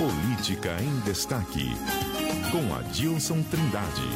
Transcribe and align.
Política 0.00 0.78
em 0.80 1.00
Destaque, 1.00 1.68
com 2.50 2.74
Adilson 2.74 3.42
Trindade. 3.42 4.08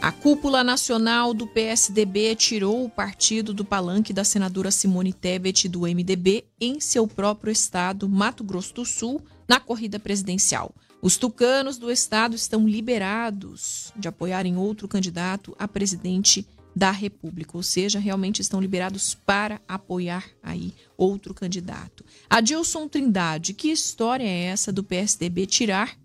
A 0.00 0.10
cúpula 0.10 0.64
nacional 0.64 1.34
do 1.34 1.46
PSDB 1.46 2.34
tirou 2.36 2.82
o 2.82 2.88
partido 2.88 3.52
do 3.52 3.66
palanque 3.66 4.14
da 4.14 4.24
senadora 4.24 4.70
Simone 4.70 5.12
Tebet 5.12 5.68
do 5.68 5.80
MDB 5.80 6.46
em 6.58 6.80
seu 6.80 7.06
próprio 7.06 7.52
estado, 7.52 8.08
Mato 8.08 8.42
Grosso 8.42 8.72
do 8.72 8.86
Sul, 8.86 9.20
na 9.46 9.60
corrida 9.60 10.00
presidencial. 10.00 10.74
Os 11.02 11.18
tucanos 11.18 11.76
do 11.76 11.90
estado 11.90 12.34
estão 12.34 12.66
liberados 12.66 13.92
de 13.94 14.08
apoiarem 14.08 14.56
outro 14.56 14.88
candidato 14.88 15.54
a 15.58 15.68
presidente 15.68 16.46
da 16.74 16.90
República, 16.90 17.56
ou 17.56 17.62
seja, 17.62 17.98
realmente 17.98 18.40
estão 18.40 18.60
liberados 18.60 19.14
para 19.14 19.60
apoiar 19.66 20.30
aí 20.42 20.72
outro 20.96 21.34
candidato. 21.34 22.04
Adilson 22.28 22.88
Trindade, 22.88 23.54
que 23.54 23.70
história 23.70 24.24
é 24.24 24.44
essa 24.44 24.72
do 24.72 24.84
PSDB 24.84 25.46
tirar 25.46 25.98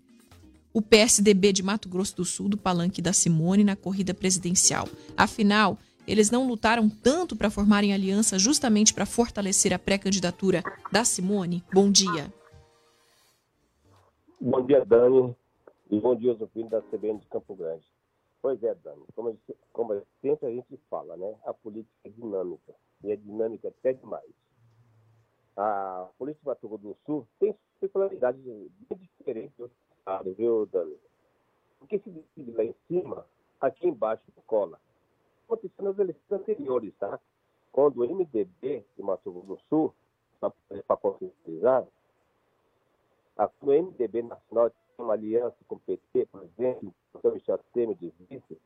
o 0.72 0.82
PSDB 0.82 1.52
de 1.52 1.62
Mato 1.62 1.88
Grosso 1.88 2.16
do 2.16 2.24
Sul 2.24 2.48
do 2.48 2.58
palanque 2.58 3.00
da 3.00 3.12
Simone 3.12 3.64
na 3.64 3.76
corrida 3.76 4.12
presidencial? 4.12 4.88
Afinal, 5.16 5.78
eles 6.06 6.30
não 6.30 6.46
lutaram 6.46 6.88
tanto 6.88 7.34
para 7.34 7.50
formarem 7.50 7.92
aliança 7.92 8.38
justamente 8.38 8.92
para 8.92 9.06
fortalecer 9.06 9.72
a 9.72 9.78
pré-candidatura 9.78 10.62
da 10.92 11.04
Simone? 11.04 11.64
Bom 11.72 11.90
dia. 11.90 12.32
Bom 14.40 14.64
dia, 14.64 14.84
Dani, 14.84 15.34
e 15.90 15.98
bom 15.98 16.14
dia 16.14 16.30
aos 16.30 16.38
da 16.38 16.82
CBN 16.82 17.18
de 17.18 17.26
Campo 17.26 17.54
Grande. 17.54 17.95
Pois 18.46 18.62
é, 18.62 18.76
Dani, 18.76 19.04
como, 19.16 19.36
como 19.72 20.06
sempre 20.22 20.46
a 20.46 20.50
gente 20.50 20.76
fala, 20.88 21.16
né? 21.16 21.36
A 21.44 21.52
política 21.52 21.92
é 22.04 22.10
dinâmica, 22.10 22.76
e 23.02 23.10
é 23.10 23.16
dinâmica 23.16 23.66
até 23.66 23.92
demais. 23.92 24.32
A 25.56 26.08
política 26.16 26.42
de 26.42 26.46
Mato 26.46 26.68
Grosso 26.68 26.84
do 26.84 26.96
Sul 27.04 27.28
tem 27.40 27.52
particularidades 27.80 28.40
bem 28.44 28.70
diferentes 29.18 29.56
do 29.56 29.68
estado, 29.98 30.32
viu, 30.34 30.64
Dani? 30.66 30.96
Porque 31.80 31.98
se 31.98 32.08
decide 32.08 32.52
lá 32.52 32.62
em 32.62 32.74
cima, 32.86 33.26
aqui 33.60 33.88
embaixo 33.88 34.22
cola. 34.46 34.80
Aconteceu 35.46 35.84
nas 35.84 35.98
eleições 35.98 36.40
anteriores, 36.40 36.94
tá? 37.00 37.18
Quando 37.72 37.96
o 37.96 38.08
MDB 38.08 38.84
de 38.96 39.02
Mato 39.02 39.32
Grosso 39.32 39.46
do 39.48 39.60
Sul, 39.68 39.94
para 40.86 40.96
conscientizar, 40.98 41.84
o 43.60 43.72
MDB 43.72 44.22
nacional 44.22 44.70
uma 45.06 45.14
aliança 45.14 45.56
com 45.66 45.76
o 45.76 45.80
PT, 45.80 46.26
por 46.26 46.42
exemplo, 46.42 46.94
o 47.14 47.30
Michel 47.30 47.58
Temer 47.72 47.96
de 47.96 48.12
vice, 48.28 48.58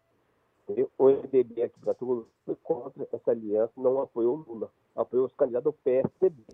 o 0.99 1.09
MDB 1.09 1.63
aqui 1.63 1.79
para 1.81 1.95
tudo 1.95 2.29
foi 2.45 2.57
contra 2.57 3.07
essa 3.13 3.31
aliança, 3.31 3.73
não 3.77 4.01
apoiou 4.01 4.37
o 4.37 4.53
Lula, 4.53 4.73
apoiou 4.95 5.27
os 5.27 5.35
candidatos 5.35 5.73
do 5.73 5.79
PSDB. 5.85 6.45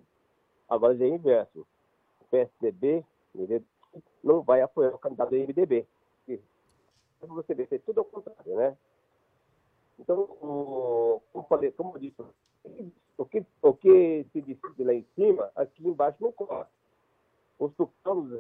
Agora 0.69 0.97
já 0.97 1.05
é 1.05 1.09
inverso. 1.09 1.67
O 2.21 2.25
PSDB 2.31 3.05
não 4.23 4.43
vai 4.43 4.63
apoiar 4.63 4.95
o 4.95 4.99
candidato 4.99 5.31
do 5.31 5.37
MDB. 5.37 5.87
Você 7.21 7.55
vê, 7.55 7.67
é 7.71 7.79
tudo 7.79 8.01
ao 8.01 8.05
contrário, 8.05 8.57
né? 8.57 8.77
Então, 9.99 10.27
como, 10.27 11.47
falei, 11.49 11.73
como 11.73 11.97
eu 11.97 12.01
disse, 12.01 12.23
o 13.17 13.25
que, 13.25 13.45
o 13.63 13.73
que 13.73 14.27
se 14.33 14.41
decide 14.43 14.85
lá 14.85 14.93
em 14.93 15.07
cima, 15.15 15.51
aqui 15.55 15.87
embaixo 15.87 16.19
não 16.21 16.33
corre. 16.33 16.67
Os 17.59 17.73
tucanos 17.75 18.39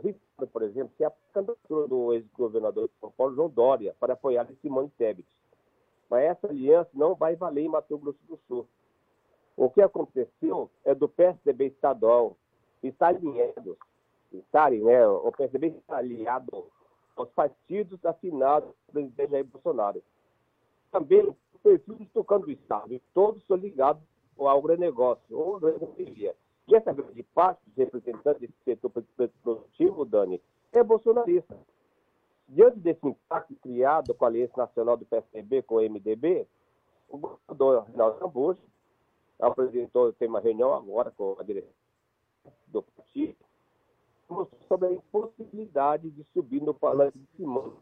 por 0.52 0.62
exemplo, 0.62 0.92
que 0.96 1.04
é 1.04 1.06
a 1.06 1.12
candidatura 1.32 1.88
do 1.88 2.12
ex-governador 2.12 2.88
de 2.88 2.94
São 3.00 3.10
Paulo, 3.10 3.34
João 3.34 3.48
Dória, 3.48 3.94
para 3.98 4.12
apoiar 4.12 4.46
Simone 4.60 4.90
Tebet. 4.98 5.26
Mas 6.10 6.24
essa 6.24 6.46
aliança 6.48 6.90
não 6.92 7.14
vai 7.14 7.34
valer 7.34 7.64
em 7.64 7.68
Mato 7.68 7.96
Grosso 7.96 8.18
do 8.28 8.38
Sul. 8.46 8.68
O 9.56 9.70
que 9.70 9.80
aconteceu 9.80 10.70
é 10.84 10.94
do 10.94 11.08
PSDB 11.08 11.68
estadual 11.68 12.36
estar 12.82 13.08
alinhado, 13.08 13.78
estarem, 14.30 14.84
né, 14.84 15.06
o 15.08 15.32
PSDB 15.32 15.68
está 15.68 15.96
aliado 15.96 16.66
aos 17.16 17.30
partidos 17.30 18.04
afinados 18.04 18.68
do 18.68 18.92
presidente 18.92 19.30
Jair 19.30 19.44
Bolsonaro. 19.46 20.02
Também 20.92 21.22
o 21.26 21.36
perfil 21.62 21.94
dos 21.94 22.08
tucanos 22.10 22.46
do 22.46 22.52
Estado, 22.52 23.00
todos 23.14 23.44
são 23.46 23.56
ligados 23.56 24.02
ao 24.38 24.48
agronegócio, 24.48 25.36
ou 25.36 25.58
grande 25.58 25.84
energia. 25.98 26.34
E 26.68 26.74
essa 26.74 26.92
grande 26.92 27.22
parte 27.22 27.60
dos 27.66 27.76
representantes 27.76 28.40
desse 28.40 28.64
setor 28.64 28.90
produtivo, 29.42 30.04
Dani, 30.04 30.42
é 30.72 30.82
bolsonarista. 30.82 31.56
Diante 32.48 32.78
desse 32.78 33.06
impacto 33.06 33.54
criado 33.56 34.14
com 34.14 34.24
a 34.24 34.28
Aliança 34.28 34.56
Nacional 34.56 34.96
do 34.96 35.04
PSDB 35.04 35.62
com 35.62 35.76
o 35.76 35.80
MDB, 35.80 36.46
o 37.08 37.18
governador 37.18 37.84
Reinaldo 37.84 38.18
Cambucho 38.18 38.62
apresentou, 39.38 40.12
tem 40.12 40.28
uma 40.28 40.40
reunião 40.40 40.72
agora 40.72 41.10
com 41.10 41.36
a 41.38 41.42
direção 41.42 41.70
do 42.68 42.82
partido, 42.82 43.36
sobre 44.66 44.88
a 44.88 44.92
impossibilidade 44.92 46.10
de 46.10 46.24
subir 46.32 46.60
no 46.60 46.74
palanque 46.74 47.18
de 47.18 47.26
Simão 47.36 47.74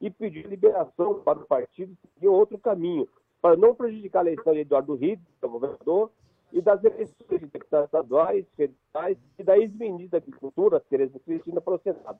e 0.00 0.10
pediu 0.10 0.48
liberação 0.48 1.20
para 1.20 1.38
o 1.38 1.46
partido 1.46 1.96
seguir 2.14 2.28
outro 2.28 2.58
caminho, 2.58 3.08
para 3.40 3.56
não 3.56 3.74
prejudicar 3.74 4.20
a 4.20 4.32
eleição 4.32 4.52
de 4.52 4.60
Eduardo 4.60 4.94
Rido, 4.94 5.22
que 5.38 5.46
é 5.46 5.48
governador, 5.48 6.10
e 6.52 6.60
das 6.60 6.82
eleições 6.82 7.40
de 7.40 7.46
deputados 7.46 7.86
estaduais, 7.86 8.46
federais 8.56 9.16
e 9.38 9.42
da 9.42 9.58
ex-ministra 9.58 10.18
da 10.20 10.24
Agricultura, 10.24 10.80
Tereza 10.80 11.18
Cristina, 11.20 11.60
para 11.60 11.74
o 11.74 11.78
Senado. 11.78 12.18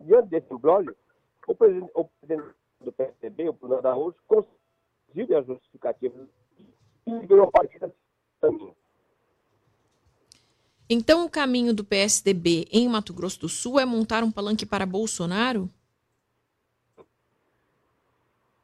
Diante 0.00 0.28
desse 0.28 0.52
imbróglio, 0.52 0.96
o 1.46 1.54
presidente, 1.54 1.90
o 1.94 2.04
presidente 2.04 2.54
do 2.80 2.92
PSDB, 2.92 3.48
o 3.48 3.52
Bruno 3.52 3.76
Araújo, 3.76 4.16
conseguiu 4.26 5.36
a 5.36 5.42
justificativa 5.42 6.14
e 7.06 7.10
liberou 7.10 7.48
a 7.48 7.50
partida 7.50 7.92
caminho. 8.40 8.74
Então, 10.90 11.26
o 11.26 11.30
caminho 11.30 11.74
do 11.74 11.84
PSDB 11.84 12.66
em 12.72 12.88
Mato 12.88 13.12
Grosso 13.12 13.40
do 13.40 13.48
Sul 13.48 13.78
é 13.78 13.84
montar 13.84 14.24
um 14.24 14.30
palanque 14.30 14.64
para 14.64 14.86
Bolsonaro? 14.86 15.68
O 16.96 17.04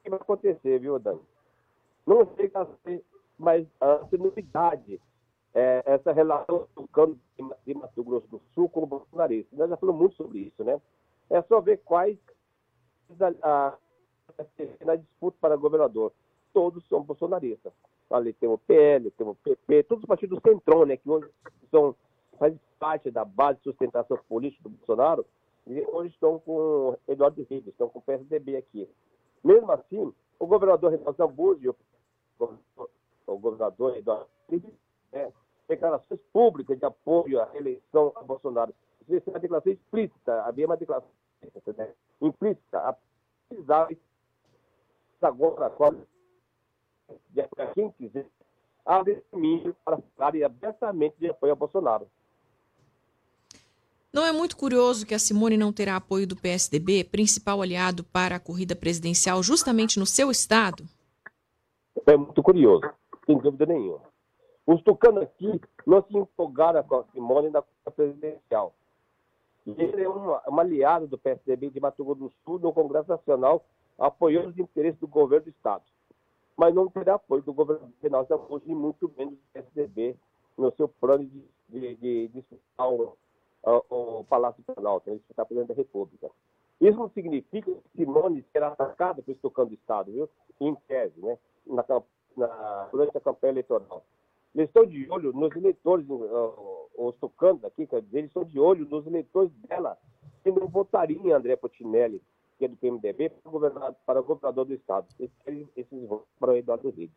que 0.03 0.11
vai 0.11 0.19
acontecer, 0.19 0.79
viu, 0.79 0.99
Dani? 0.99 1.21
Não 2.07 2.27
sei 2.37 2.49
se 2.49 2.57
mas 3.39 3.67
a 3.81 4.07
novidade 4.13 5.01
é 5.55 5.83
essa 5.87 6.13
relação 6.13 6.67
do 6.75 6.89
campo 6.89 7.19
de 7.65 7.75
Mato 7.75 8.03
Grosso 8.03 8.27
do 8.29 8.41
Sul 8.55 8.69
com 8.69 8.83
o 8.83 8.87
bolsonarista. 8.87 9.55
Nós 9.57 9.71
já 9.71 9.77
falamos 9.77 10.01
muito 10.01 10.17
sobre 10.17 10.39
isso, 10.41 10.65
né? 10.65 10.81
É 11.31 11.41
só 11.43 11.61
ver 11.61 11.79
quais 11.85 12.19
a, 13.21 13.33
a, 13.43 13.79
na 14.85 14.97
disputa 14.97 15.37
para 15.41 15.57
governador. 15.57 16.13
Todos 16.53 16.87
são 16.89 17.03
bolsonaristas. 17.03 17.73
Ali 18.11 18.33
tem 18.33 18.49
o 18.49 18.59
PL, 18.59 19.11
tem 19.13 19.27
o 19.27 19.35
PP, 19.35 19.85
todos 19.85 20.05
os 20.05 20.09
partidos 20.09 20.39
do 20.39 20.49
Centrão, 20.49 20.85
né? 20.85 20.97
Que 20.97 21.09
hoje 21.09 21.29
são, 21.71 21.95
faz 22.39 22.55
parte 22.79 23.11
da 23.11 23.25
base 23.25 23.59
de 23.59 23.65
sustentação 23.65 24.19
política 24.29 24.69
do 24.69 24.77
Bolsonaro, 24.77 25.25
e 25.67 25.81
hoje 25.91 26.13
estão 26.13 26.39
com 26.41 26.97
Eduardo 27.09 27.41
Ribeiro, 27.41 27.71
estão 27.71 27.89
com 27.89 27.99
o 27.99 28.03
PSDB 28.03 28.57
aqui. 28.57 28.89
Mesmo 29.43 29.71
assim, 29.73 30.13
o 30.39 30.47
governador 30.47 30.91
Renato 30.91 31.17
Zambujo, 31.17 31.75
o 33.27 33.39
governador 33.39 33.97
Eduardo 33.97 34.29
né, 35.13 35.33
declarações 35.69 36.21
públicas 36.33 36.79
de 36.79 36.85
apoio 36.85 37.41
à 37.41 37.51
eleição 37.55 38.13
a 38.17 38.23
Bolsonaro. 38.23 38.75
Isso 39.09 39.29
é 39.29 39.31
uma 39.31 39.39
declaração 39.39 39.73
explícita, 39.73 40.43
havia 40.43 40.67
uma 40.67 40.77
declaração 40.77 41.11
né, 41.77 41.93
implícita, 42.21 42.97
precisava 43.49 43.91
agora, 45.23 45.73
de 47.31 47.41
apoiar 47.41 47.73
quem 47.75 47.91
quiser, 47.93 48.27
abre 48.85 49.23
caminho 49.31 49.75
para 49.85 49.99
falar 50.17 50.45
abertamente 50.45 51.17
de 51.19 51.31
apoio 51.31 51.53
a 51.53 51.57
Bolsonaro. 51.57 52.07
Não 54.13 54.25
é 54.25 54.31
muito 54.31 54.57
curioso 54.57 55.07
que 55.07 55.15
a 55.15 55.19
Simone 55.19 55.57
não 55.57 55.73
terá 55.73 55.97
apoio 55.97 56.27
do 56.27 56.37
PSDB, 56.37 57.05
principal 57.05 57.61
aliado 57.61 58.05
para 58.05 58.37
a 58.37 58.41
corrida 58.41 58.77
presidencial, 58.77 59.43
justamente 59.43 59.99
no 59.99 60.07
seu 60.07 60.31
estado? 60.31 60.85
É 62.07 62.17
muito 62.17 62.43
curioso 62.43 62.93
sem 63.27 63.39
dúvida 63.39 63.67
nenhuma. 63.67 64.03
Os 64.67 64.83
tucanos 64.83 65.23
aqui 65.23 65.61
não 65.87 66.03
se 66.03 66.17
empolgaram 66.17 66.83
com 66.85 66.97
a 66.97 67.05
Simone 67.13 67.51
na 67.51 67.63
presidencial. 67.95 68.73
Ele 69.67 70.03
é 70.03 70.09
uma, 70.09 70.43
uma 70.47 70.63
aliado 70.63 71.07
do 71.07 71.19
PSDB 71.19 71.71
de 71.71 71.81
Mato 71.81 72.05
Grosso 72.05 72.21
do 72.21 72.33
Sul 72.45 72.59
no 72.59 72.73
Congresso 72.73 73.09
Nacional, 73.09 73.65
apoiando 73.99 74.49
os 74.49 74.59
interesses 74.59 74.99
do 75.01 75.07
governo 75.07 75.45
do 75.45 75.51
Estado. 75.51 75.83
Mas 76.57 76.75
não 76.75 76.89
terá 76.89 77.15
apoio 77.15 77.43
do 77.43 77.53
governo 77.53 77.93
Reinaldo 78.01 78.33
Augusto 78.33 78.71
e 78.71 78.75
muito 78.75 79.11
menos 79.17 79.35
do 79.35 79.41
PSDB 79.53 80.17
no 80.57 80.73
seu 80.77 80.89
plano 80.89 81.25
de, 81.25 81.45
de, 81.69 81.95
de, 81.97 82.29
de 82.29 82.29
disputar 82.29 82.89
o, 82.89 83.17
o, 83.63 84.19
o 84.21 84.25
Palácio 84.25 84.63
Planalto, 84.63 85.11
né, 85.11 85.17
disputar 85.17 85.45
o 85.45 85.49
presidente 85.49 85.69
da 85.69 85.75
República. 85.75 86.31
Isso 86.81 86.99
não 86.99 87.09
significa 87.11 87.73
que 87.73 87.81
Simone 87.97 88.45
será 88.53 88.69
atacada 88.69 89.23
por 89.23 89.35
tocando 89.37 89.69
do 89.69 89.75
Estado, 89.75 90.13
viu? 90.13 90.29
Em 90.61 90.75
tese, 90.87 91.19
né? 91.21 91.39
Na, 91.67 91.83
na, 92.37 92.89
durante 92.91 93.17
a 93.17 93.21
campanha 93.21 93.53
eleitoral. 93.53 94.05
Eles 94.55 94.69
estão 94.69 94.87
de 94.87 95.11
olho 95.11 95.33
nos 95.33 95.55
eleitores, 95.57 96.07
uh, 96.09 96.89
os 96.97 97.17
tocanos 97.17 97.65
aqui, 97.65 97.87
quer 97.87 98.03
dizer, 98.03 98.19
eles 98.19 98.31
estão 98.31 98.45
de 98.45 98.59
olho 98.59 98.87
nos 98.89 99.07
eleitores 99.07 99.51
dela, 99.69 99.99
que 100.43 100.51
não 100.51 100.69
votariam 100.69 101.27
em 101.27 101.33
André 101.33 101.57
Potinelli, 101.57 102.23
que 102.59 102.65
é 102.65 102.69
do 102.69 102.77
PMDB, 102.77 103.31
para, 103.31 103.51
governador, 103.51 103.97
para 104.07 104.21
governador 104.21 104.65
do 104.65 104.75
Estado. 104.75 105.07
Esses, 105.19 105.69
esses 105.77 106.09
votos 106.09 106.29
para 106.39 106.53
o 106.53 106.57
Eduardo 106.57 106.91
Riga. 106.91 107.13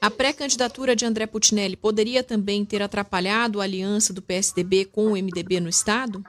A 0.00 0.10
pré-candidatura 0.10 0.94
de 0.94 1.04
André 1.04 1.26
Putinelli 1.26 1.76
poderia 1.76 2.22
também 2.22 2.64
ter 2.64 2.82
atrapalhado 2.82 3.60
a 3.60 3.64
aliança 3.64 4.12
do 4.12 4.22
PSDB 4.22 4.84
com 4.84 5.06
o 5.06 5.12
MDB 5.12 5.60
no 5.60 5.68
Estado? 5.68 6.22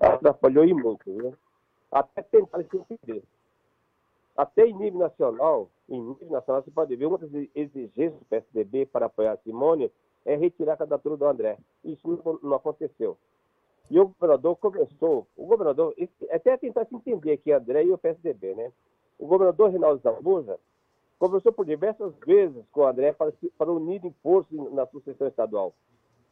Atrapalhou 0.00 0.64
e 0.64 0.74
muito, 0.74 1.04
viu? 1.06 1.34
Até 1.90 2.22
tentar 2.22 2.62
se 2.62 2.76
entender. 2.76 3.22
Até 4.36 4.66
em 4.66 4.74
nível 4.74 5.00
nacional, 5.00 5.70
em 5.88 6.00
nível 6.00 6.28
nacional, 6.30 6.62
você 6.62 6.70
pode 6.70 6.94
ver 6.94 7.06
uma 7.06 7.16
das 7.16 7.32
exigências 7.54 8.18
do 8.18 8.24
PSDB 8.26 8.86
para 8.86 9.06
apoiar 9.06 9.32
a 9.32 9.36
Simone 9.38 9.90
é 10.24 10.36
retirar 10.36 10.74
a 10.74 10.76
candidatura 10.76 11.16
do 11.16 11.24
André. 11.24 11.58
Isso 11.84 12.06
não, 12.06 12.38
não 12.42 12.56
aconteceu. 12.56 13.16
E 13.90 13.98
o 13.98 14.08
governador 14.08 14.56
começou, 14.56 15.26
o 15.36 15.46
governador, 15.46 15.94
até 16.30 16.56
tentar 16.56 16.84
se 16.86 16.94
entender 16.94 17.32
aqui, 17.32 17.52
André 17.52 17.84
e 17.84 17.92
o 17.92 17.98
PSDB, 17.98 18.54
né? 18.54 18.72
O 19.18 19.26
governador 19.26 19.70
Reinaldo 19.70 20.02
Zambuja 20.02 20.58
conversou 21.18 21.52
por 21.52 21.64
diversas 21.64 22.12
vezes 22.26 22.62
com 22.72 22.80
o 22.80 22.86
André 22.86 23.12
para, 23.12 23.32
para 23.56 23.72
unir 23.72 24.04
em 24.04 24.12
força 24.22 24.48
na 24.72 24.86
sucessão 24.86 25.28
estadual. 25.28 25.72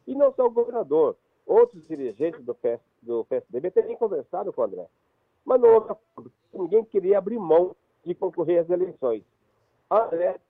E 0.06 0.14
não 0.14 0.32
só 0.34 0.46
o 0.46 0.50
governador, 0.50 1.16
outros 1.46 1.86
dirigentes 1.86 2.44
do, 2.44 2.54
PS, 2.54 2.80
do 3.00 3.24
PSDB 3.24 3.70
também 3.70 3.96
conversaram 3.96 4.52
com 4.52 4.60
o 4.60 4.64
André. 4.64 4.86
Mas 5.44 5.60
não 5.60 5.74
houve 5.74 5.94
ninguém 6.52 6.84
queria 6.84 7.18
abrir 7.18 7.38
mão 7.38 7.74
de 8.04 8.14
concorrer 8.14 8.60
às 8.60 8.70
eleições. 8.70 9.22
André 9.90 10.40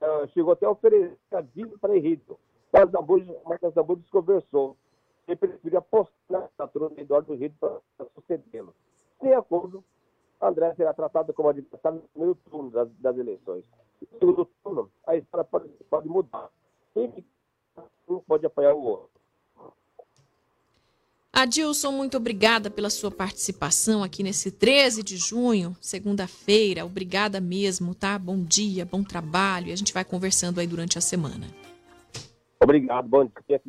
uh, 0.00 0.28
chegou 0.28 0.52
até 0.52 0.66
a 0.66 0.70
oferecer 0.70 1.16
a 1.32 1.40
vida 1.40 1.76
para 1.78 1.96
Henrique, 1.96 2.32
mas 2.72 2.90
Zambuja 2.90 4.02
desconversou 4.02 4.76
ele 5.30 5.36
preferiu 5.36 5.78
apostar 5.78 6.12
na 6.28 6.40
candidatura 6.40 6.88
do 6.88 7.00
Eduardo 7.00 7.34
Rio 7.34 7.52
para 7.60 7.80
sucedê-lo. 8.14 8.74
Sem 9.20 9.32
acordo, 9.32 9.84
André 10.40 10.74
será 10.74 10.92
tratado 10.92 11.32
como 11.32 11.48
adversário 11.48 11.98
no 11.98 12.08
primeiro 12.08 12.34
turno 12.50 12.70
das, 12.70 12.90
das 12.98 13.16
eleições. 13.16 13.64
No 14.00 14.18
segundo 14.18 14.44
turno, 14.62 14.90
a 15.06 15.16
história 15.16 15.44
pode, 15.44 15.68
pode 15.88 16.08
mudar. 16.08 16.50
Quem 16.94 17.24
um 18.08 18.20
pode 18.20 18.44
apoiar 18.44 18.74
o 18.74 18.82
outro. 18.82 19.19
Adilson, 21.32 21.92
muito 21.92 22.16
obrigada 22.16 22.68
pela 22.68 22.90
sua 22.90 23.10
participação 23.10 24.02
aqui 24.02 24.22
nesse 24.22 24.50
13 24.50 25.02
de 25.02 25.16
junho, 25.16 25.76
segunda-feira. 25.80 26.84
Obrigada 26.84 27.40
mesmo, 27.40 27.94
tá? 27.94 28.18
Bom 28.18 28.42
dia, 28.42 28.84
bom 28.84 29.04
trabalho. 29.04 29.68
E 29.68 29.72
a 29.72 29.76
gente 29.76 29.94
vai 29.94 30.04
conversando 30.04 30.58
aí 30.58 30.66
durante 30.66 30.98
a 30.98 31.00
semana. 31.00 31.46
Obrigado, 32.60 33.08
bom 33.08 33.30
dia. 33.48 33.60